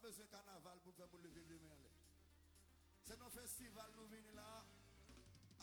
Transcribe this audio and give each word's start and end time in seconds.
besoin 0.00 0.24
de 0.24 0.30
carnaval 0.30 0.78
pour 0.80 0.94
faire 0.94 1.08
nous 1.12 1.18
lever 1.18 1.44
le 1.48 1.58
main. 1.60 1.84
C'est 3.04 3.18
nos 3.18 3.30
festival 3.30 3.90
nous 3.96 4.06
venons 4.06 4.34
là. 4.34 4.64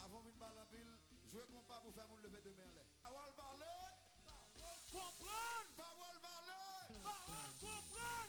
Avant 0.04 0.22
de 0.24 0.32
parler 0.32 0.60
en 0.60 0.66
pile, 0.66 0.98
jouer 1.26 1.44
compas 1.52 1.80
pour 1.82 1.94
faire 1.94 2.08
nous 2.10 2.18
lever 2.18 2.42
de 2.42 2.50
main. 2.52 2.72
Parole 3.02 3.34
parler. 3.36 3.66
Comprendre. 4.92 5.72
Parole 5.78 6.20
parler. 6.22 7.02
Parole 7.04 7.54
comprendre. 7.60 8.25